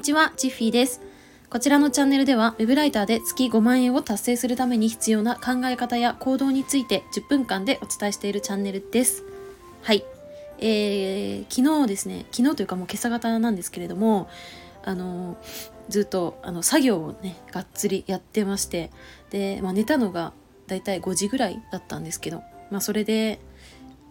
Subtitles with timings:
[0.00, 1.02] にちは、チッフィーです。
[1.50, 9.24] こちらのチャンネルでは、ウェブライターで月5万円を達成するために必要な考え方や行動について10分間でお伝えしているチャンネルです。
[9.82, 10.02] はい。
[10.58, 14.30] えー、昨日ですね、昨日というかもう今朝方なんですけれども、
[14.86, 15.36] あの、
[15.90, 18.90] ずっとあの作業をね、がっつりやってまして、
[19.28, 20.32] で、まあ、寝たのが
[20.66, 23.38] だいたい5時ぐらいだったんですけど、まあ、それで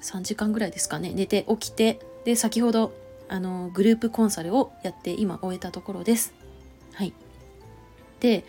[0.04, 2.94] 3時間ぐらいですかね、寝て起きて、で、先ほど
[3.30, 6.34] あのグループコンサルをやって今終えたところです。
[6.94, 7.14] はい。
[8.20, 8.44] で、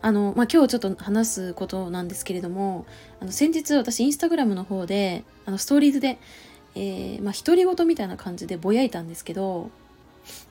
[0.00, 2.86] あの、まあ、今日ちょっと話すことなんですけれども、
[3.20, 6.18] あの先日私インスタグラムの方で、あのストーリーズで、
[6.74, 9.70] えー、まあ、独り言みたいな感じでぼやいたんですけど、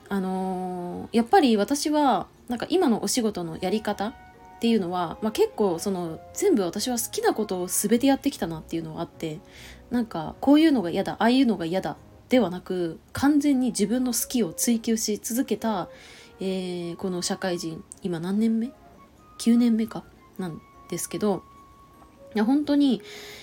[0.08, 4.14] あのー、やっぱり私は、なんか今のお仕事のやり方っ
[4.62, 9.40] ていうのは、まあ、結構その全部私は好きなことを全てやってきたなっていうのがあって
[9.90, 11.96] なんかこういうのが嫌だああいうのが嫌だ
[12.32, 15.90] ではなく完全に自分の好きを追求し続けた、
[16.40, 18.72] えー、この社会人今何年目
[19.38, 20.02] ?9 年目か？
[20.38, 21.42] なんですけど
[22.34, 23.02] いや本当に、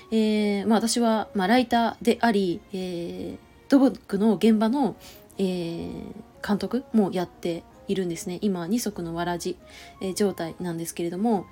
[0.09, 3.37] えーまあ、私は、まあ、ライターであり、えー、
[3.69, 4.95] 土木の現場の、
[5.37, 6.07] えー、
[6.47, 9.55] 監督もやっているんですね今二足のわらじ、
[10.01, 11.45] えー、状態なんですけれども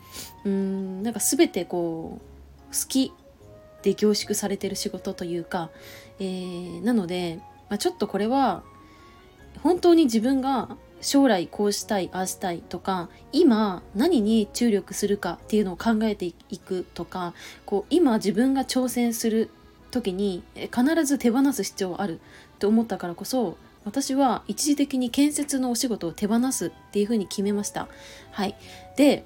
[0.43, 3.13] うんなんか全てこう好き
[3.83, 5.69] で凝縮されてる仕事というか、
[6.19, 7.39] えー、なので、
[7.69, 8.63] まあ、ちょっとこれは
[9.61, 10.69] 本当に自分が
[11.01, 17.33] 将来こうしたいああしたいとか今何に注力するかっていうのを考えていくとか
[17.65, 19.51] こう今自分が挑戦する
[19.91, 22.19] 時に必ず手放す必要ある
[22.59, 27.87] と思ったからこそ私は一時的に建設のお仕事を手放すっていうふうに決めました。
[28.31, 28.57] はい、
[28.97, 29.25] で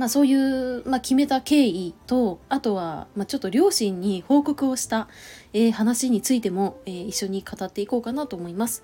[0.00, 5.08] まあ、そういう、まあ、決めた経緯とあとは、まあ、ちょっと両親に報告をした、
[5.52, 8.82] えー、話についても、えー、一緒に語っていこうかなと思います。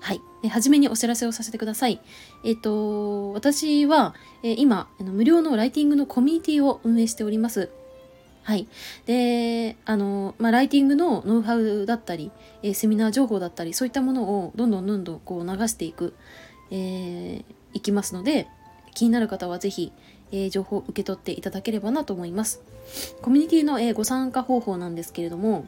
[0.00, 0.22] はい。
[0.42, 2.00] で、初めにお知らせをさせてください。
[2.46, 7.68] えっ、ー、と、私は、えー、今、無料のライティングのコミュニティを運営しております。
[8.42, 8.66] はい。
[9.04, 12.32] で、あの、まあ、ライティングのノウハウだったり、
[12.62, 16.14] えー、セミナー情報だったり、そういったものをどんどんどんどんこう流していく、
[16.70, 18.48] えー、いきますので、
[18.94, 19.92] 気になる方はぜひ、
[20.34, 22.60] え、情報を受け取っていただければなと思います。
[23.22, 25.66] コミュニティの、え、ご参加方法なんですけれども、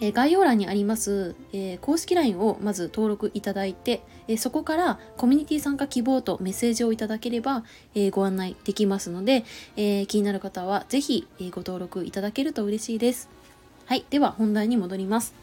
[0.00, 9.44] え、概要欄にあります、え、公式 LINE をまず登録いただいて、え、そこからコミュニティ参加希望とメッセージをいただければ、えご案内できますので、
[9.76, 13.28] え気になる方はぜひ、えご登録いただけると嬉しいです。
[13.86, 15.34] はい、では本題に戻ります。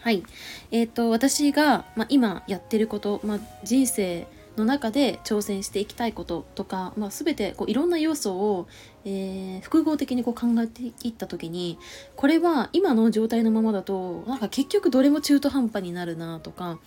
[0.00, 0.22] はい。
[0.70, 4.26] えっ、と、私が、ま、今やってること、まあ、人生
[4.56, 8.66] の中で挑戦していきたいこととか、まあ、全てこういろんな要素を、
[9.04, 11.78] えー、複合的にこう考えていった時に
[12.16, 16.78] これは今の状態のままだとなんか結局どれも中途半端になるなとか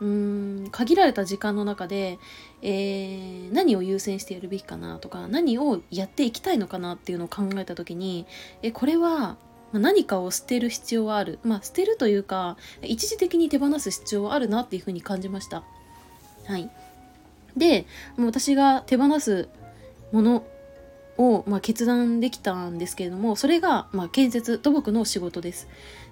[0.00, 2.18] うーん限られた時間の中で、
[2.62, 8.26] えー、何を優先してやるべきかなとか何をやっていきたいのかなっていうのを考えた時に
[8.62, 9.36] えこれは
[9.72, 11.40] 何かを捨てる必要はある。
[11.42, 15.64] まあ捨てるというか一時的に手放す必要はあるなっていうふうに感じました。
[16.46, 16.70] はい。
[17.56, 17.86] で
[18.18, 19.48] 私が手放す
[20.12, 20.44] もの
[21.16, 25.68] を、まあ、決断できたんですけれどもそれが、まあ、建設土木の仕事です。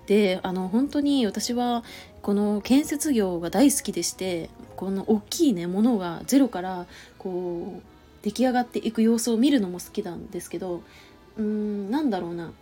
[0.07, 1.85] であの本当に私は
[2.23, 6.87] この建設業が大好きでしてこの大きいねものがゼロから
[7.19, 7.83] こう
[8.25, 10.83] 出来上がっていく様子を見るのも好きなんですけど
[11.37, 12.53] うんなんだろうな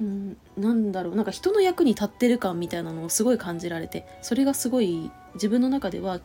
[0.00, 6.20] うんなんだろうなんか人の役に立ってる感みたいなのをすごい感じられてそれがすごい自分の中では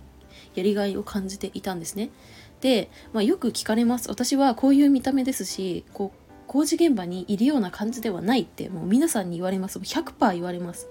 [0.55, 2.09] やりがいを感じていたんですね。
[2.61, 4.09] で、まあ、よく聞かれます。
[4.09, 9.79] 私はこういう見た目ですし、こう工事現場にいるような感じではないってもう皆さんに言われます。
[9.79, 10.89] 100%言われます。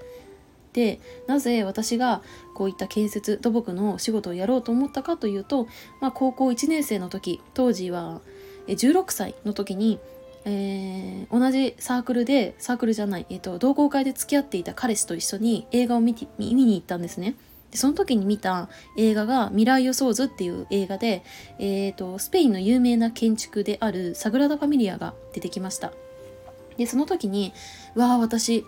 [0.73, 2.23] でなぜ私が
[2.55, 5.67] こういった建設土木の仕事をやろうと思ったかというと、
[6.01, 8.21] まあ、高校1年生の時当時は
[8.69, 9.99] 16歳の時に、
[10.45, 17.35] えー、同じサークルでサークルじゃない、えーと、同好会で付き合っていた彼氏と一緒に映画を見見に行ったんですね。
[17.71, 21.23] でその時に見た映画が「未来予想図」っていう映画で、
[21.59, 25.93] えーと、スペインの有名な建築であるサグラダ・ファミリアが出てきました。
[26.77, 27.53] でその時に
[27.95, 28.65] わあ私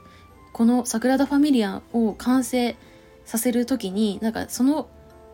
[0.52, 2.76] このサグラダ・ファミリアを完成
[3.24, 4.88] させる時になんかその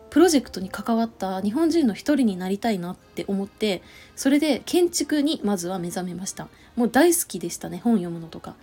[0.09, 3.83] プロジェクトに関わった日本人の一人になりたいなって思って
[4.15, 6.47] それで建築にまずは目覚めました。
[6.75, 8.55] もう大好きでしたね本読むのとか。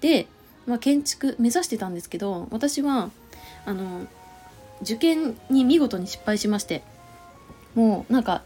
[0.00, 0.26] で、
[0.66, 3.10] まあ、建築目指してたんですけど私は
[3.64, 4.06] あの
[4.82, 6.82] 受験に見事に失敗しまして
[7.74, 8.42] もうなんか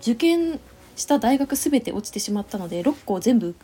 [0.00, 0.60] 受験
[0.96, 3.54] した大学全て落ちてしまったので6校全部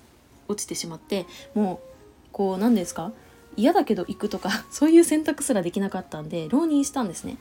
[0.49, 1.88] 落ちてしまってもう
[2.32, 3.12] こう何ですか
[3.56, 7.37] 嫌だけど行くとか そういう選択すらできなかったんで浪人したんですね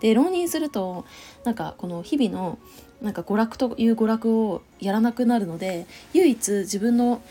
[0.00, 1.04] で浪人すると
[1.44, 2.58] なんかこの日々の
[3.00, 7.22] なんか娯楽という娯楽をやらなくなるので唯一自分の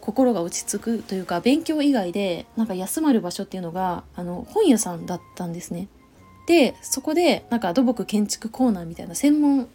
[0.00, 5.88] 心が落ち着くというか勉強以外でなんか休まる場所っていうのがあの本屋さんだったんですね。
[6.46, 9.68] でそこでなんか土木建築コーナーみたいな専門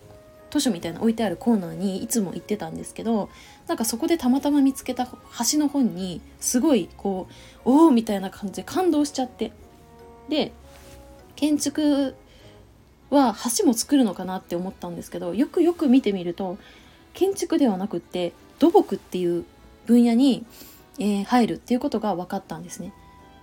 [0.49, 3.29] 図書みたいな置いてあるコーナーにいつも行ってたんですけど
[3.67, 7.27] なんかそこでたまたま見つけた橋の本にすごいこ
[7.65, 9.53] うおおみたいな感じで感動しちゃって
[10.29, 10.51] で
[11.35, 12.15] 建築
[13.09, 16.57] は橋も作るのかなって思ったんですけどよくよく見てみると
[17.13, 19.45] 建築ではなくって土木っていう
[19.85, 20.45] 分野に、
[20.99, 22.93] えー、入るっていうことが分かったんですね。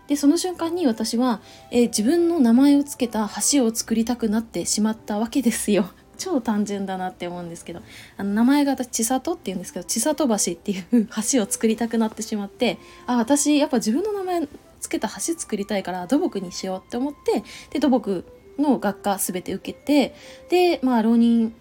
[0.08, 1.40] でその瞬間に私は、
[1.70, 5.88] えー、自分の名前を付けた橋を作りたくなってしまったわけですよ。
[6.18, 7.80] 超単純だなって思うんですけど
[8.16, 14.48] あの名前が私千里っていうんですけど千里橋っていう橋を作りたくなってしまってあ私やっぱ自分の名前
[14.80, 18.24] つけた橋作りたいから土木にしようって思ってで土木
[18.58, 20.16] の学科全て受けて
[20.48, 21.54] でまあ浪人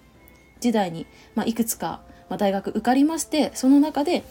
[0.60, 1.06] 時代に、
[1.36, 4.24] まあ、いくつか、まあ、大学受かりましてその中で、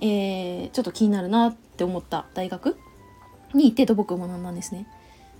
[0.00, 2.76] えー、ちょっと気になるなって思った大学
[3.54, 4.86] に行って土木を学んだんですね。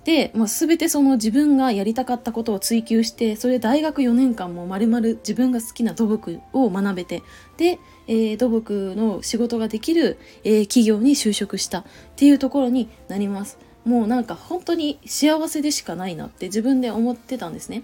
[0.05, 7.23] で、まあ、全てその自分がやりたかったことを追求してそれで大学4年間もまるまる自分が好きな土木を学べて
[7.57, 11.85] で、えー、土木の仕事ができる、えー、企業に就職したっ
[12.15, 13.57] ていうところになります。
[13.83, 17.83] もうなんか本当に幸せでしかないなって自分で思ってたんですね。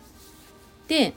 [0.87, 1.13] で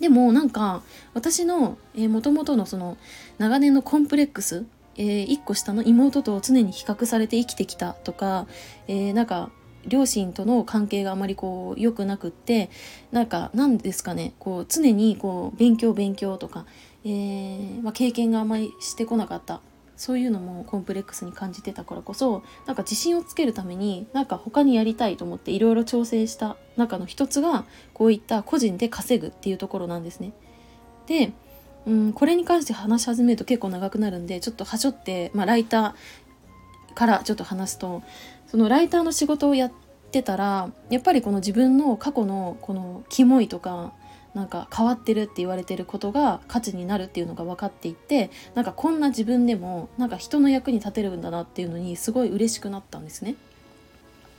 [0.00, 0.82] でもなんか
[1.14, 2.98] 私のもともとのその
[3.38, 4.64] 長年のコンプレックス、
[4.96, 8.46] えー、1個下の妹と常に比較されて生きてきたとか、
[8.88, 9.50] えー、なんか
[9.86, 12.70] 両親との関係があまりこう良くなくって
[13.12, 16.64] なんか何ですかねこう常にこう勉強勉強とか、
[17.04, 19.60] えーまあ、経験があまりしてこなかった
[19.96, 30.32] そういうのもコンプレックスに感じてたからこそなんか自信をつけるためになんか他にやりたいと思っていろいろ挑戦した中の一つがこういった個人で稼ぐっていうところなんですね。
[31.06, 31.32] で、
[31.86, 38.02] うん、これに関して話し始めると結構長くなるんでちょっとはしょって、まあ、ライターからちょっと話すと
[38.46, 39.72] そのライターの仕事をやっ
[40.10, 43.92] てたらやっぱりこの自分の過去のこのキモいとか
[44.34, 53.36] なんか変わってるって言われてることが価値になるっていうのが分かっていってなんかこんな自分でもなんか人の役に立てるんだなっていうのにすごい嬉しくなったんですね。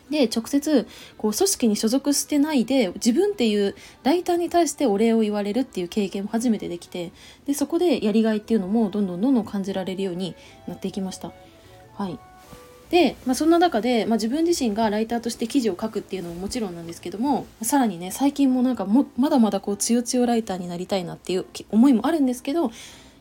[0.10, 0.88] で直接
[1.18, 7.12] こう組織に所属してないで自分っていうライターに対してお礼を言われるっていう経験も初めてできて
[7.46, 10.36] でそこでやりがいっていうのもどんどんどんどん感じられるように
[10.68, 11.32] なっていきました。
[11.96, 12.20] はい
[12.90, 22.72] で、まあ、そんな中で、まあ、自分自身がライターとして記事を書くっていうのももちろんなんですけどもさらにね最近もなんかもまだまだこうつよつよライターになりたいなっていう思いもあるんですけど、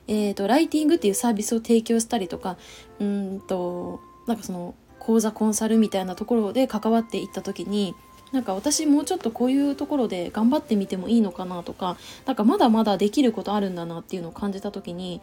[0.06, 2.56] えーと、ライティングっていうサービスを提供したりとか
[3.00, 7.94] うんとなんかその講座コンサルみたいなところで関わっていった時に
[8.32, 11.96] なんか私もうちょっとこういうところで頑張ってみてもいいのかなとか
[12.26, 15.20] なんかまだまだできることあるんだなっていうのを感じた時に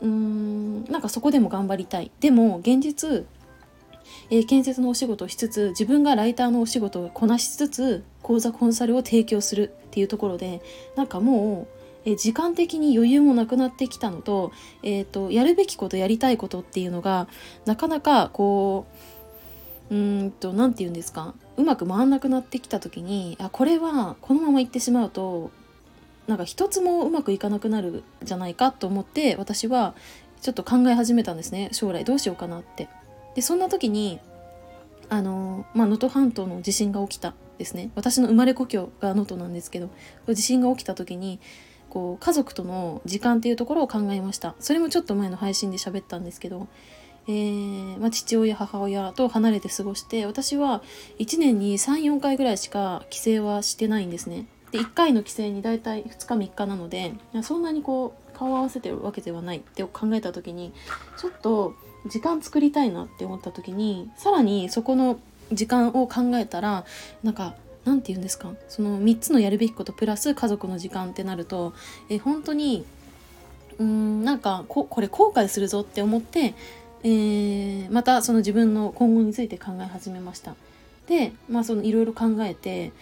[0.00, 2.10] うーんなんかそこでも頑張りたい。
[2.20, 3.26] でも現実
[4.30, 10.62] え、建設のお仕事をしつつ自分がライターのお仕事をこなしつつ講座コンサルを提供するっていうところで
[10.94, 11.75] なんかもう
[12.06, 17.28] え時間的に余裕もなくなってきたのと,、えーと、やるべきことやりたいことっていうのが
[17.66, 18.86] なかなかこ
[19.90, 25.50] ううんと何て言うんですかうまく回んなくなってきた時にあこれはこのままいってしまうと
[26.26, 29.94] なんか一つもうまくいかなくなるじゃないかと思って私は
[30.40, 32.88] ちょっと考え始めたんですね将来どうしようかなって。
[33.34, 34.18] でそんな時に
[35.08, 39.90] あのまあ能登半島の地震が起きたですね私の生まれ故郷が能登なんですけど
[40.28, 41.38] 地震が起きた時に
[41.96, 44.54] こう家族との時間っていうところを考えました。
[44.60, 46.68] それもちょっと前の配信で喋ったんですけど、
[47.26, 50.82] えー、まあ、父親母親と離れて過ごして私は
[51.20, 54.44] 1年に34回ぐらいしか帰省はしてないんですね。
[54.72, 60.74] で1回の帰省に大体2日3日なのでそんなにこう顔を合わせてるわけではないって考えた時に
[61.16, 61.72] ちょっと
[62.10, 65.18] 時間作りたいなって思った時にさらにそこの
[65.50, 66.84] 時間を考えたら
[67.22, 67.54] なんか
[67.86, 68.52] 何て言うんですか？
[68.68, 71.72] その3つのやるべきことプラス家族の時間ってなると
[72.10, 72.84] え本当に
[73.78, 76.54] うんなんかここれ後悔するぞって思って、
[77.02, 80.54] えー、またその自分の今後について考え始めました。
[81.06, 82.92] でまあそのいろいろ考えて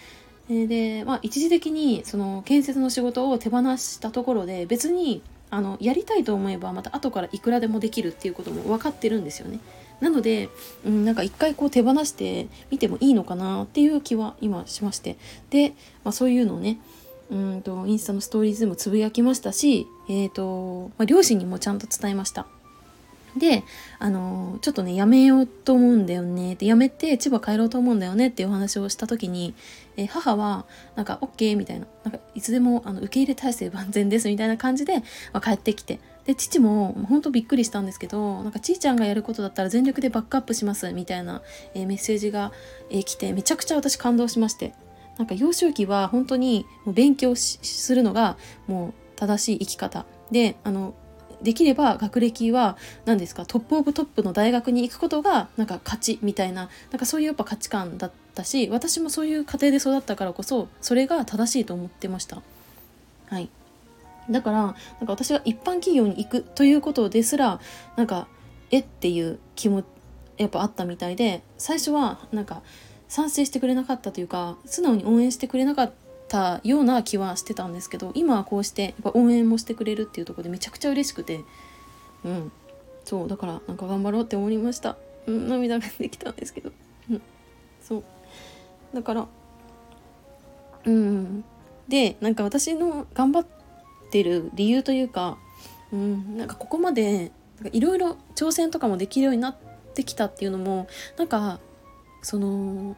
[0.47, 9.59] で、まあ、一時的にその建設の仕事を手放したところで別にあのやりたいと思えばまた後からいくらでもできるっていうことも分かってるんですよね。
[10.01, 10.49] なので、
[10.85, 15.17] うん、なんか一回こう手放してみてもいいのかなっていう気は今しまして
[15.49, 15.69] で、
[16.03, 16.79] まあ、そういうのをね
[17.31, 22.45] うんとインスタのストーリーズもつぶやきましたし、えーとまあ、両親にもちゃんと伝えました。
[23.37, 23.63] で、
[23.99, 26.55] あのちょっとね、やめようと思うんだよね。
[26.55, 29.53] で、やめて千葉帰ろうと思うんだよねっていうお話をした時に、
[29.97, 30.65] え母は、
[30.95, 35.99] なんか、OK みたいな、なんか、いつでもあの受け入れ体制万全ですみたいな感じで、まあ、帰ってきて。
[36.25, 41.41] で、父も、本当びっくりしたんですけど、なんか、ちいちゃんがやることだったら全力でバックアップしますみたいな、
[41.73, 42.51] えー、メッセージが、
[42.89, 44.73] えー、来て、めちゃくちゃ私感動しまして。
[45.17, 48.37] なんか、幼少期は本当にもう勉強するのが、
[48.67, 50.05] もう正しい生き方。
[50.31, 50.93] で、あの、
[51.45, 52.75] できれば学歴は
[53.05, 53.45] 何ですか？
[53.45, 62.41] トップオブトップの大学に行くことがなんか勝ちみたいななんかそういうやっぱ価値観だったし私もそういう家庭で育ったからこそそれが正しいと思ってました。
[63.27, 63.49] はい
[64.29, 67.59] だからなんか私が一般企業に行くということですら
[67.95, 68.27] なんか
[68.71, 69.83] えっていう気も
[70.37, 72.63] やっぱあったみたいで最初はなんか
[73.07, 75.93] 賛成してくれなかったというか素直に応援してくれなかった
[76.35, 81.45] たような気はしてたんですけど今はこうしてやっぱ応援もしてくれるっていうとこでめちゃくちゃ嬉しくて
[82.25, 82.51] うん。
[83.05, 86.71] そうだからなんか頑張ろうって思いました、うん、涙が出てきたんですけど、
[87.09, 87.21] うん、
[87.81, 88.03] そう。
[88.93, 89.27] だから
[90.85, 91.45] うん。
[91.87, 93.45] でなんか私の頑張っ
[94.11, 95.37] てる理由というか、
[95.93, 97.31] うん、なんかここまで
[97.71, 99.55] いろいろ挑戦とかもできるようになっ
[99.93, 100.87] てきたっていうのも
[101.17, 101.59] なんか
[102.23, 102.97] その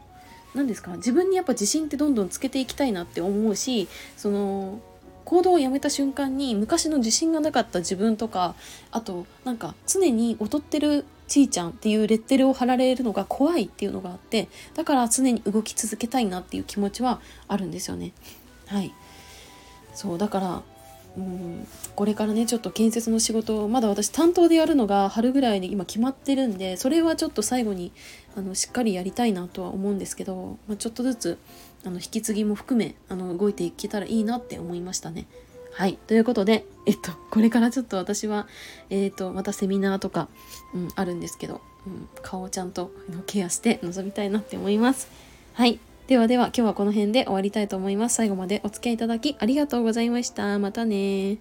[0.55, 0.95] 何ですか？
[0.95, 4.79] 自分にやっぱ自信ってどんどんつけていきたいなって思うしその
[5.25, 8.55] 行動をやめた瞬間に昔の自信がなかった自分とか
[8.91, 18.13] あとなんか常に劣ってるちーちゃんっていうレッテルを貼られるのが怖いっていうのがあってだから常に動き続けたいなっていう気持ちはあるんですよね。
[18.67, 18.93] はい
[19.93, 20.63] そうだから
[21.17, 27.91] うんこれからねちょっと建設の仕事をまだ私担当でやるのが春ぐらいに今決まってるんでそれはちょっと最後に
[28.35, 31.37] あのしっかりやりたいなとは思うんですけど、まあ、ちょっとずつ
[31.85, 35.25] あの引き継ぎも含めあの動いていけたらいいなって思いましたね。
[35.73, 35.97] はい。
[36.07, 38.47] ということで、えっと、これからちょっと私は、
[38.89, 40.27] えっ、と、またセミナーとか、
[40.73, 42.91] うん、あるんですけど、うん、顔をちゃんと
[43.27, 45.07] ケアして臨みたいなって思います。
[45.53, 45.79] はい。
[46.07, 48.15] ではでは今日はこの辺で終わりたいと思います。
[48.15, 50.57] 最後までお付き合いいただきありがとうございました。
[50.57, 51.37] またね